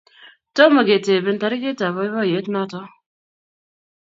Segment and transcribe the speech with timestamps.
[0.59, 2.79] Tomo keteben tarikitab boiboiyet noto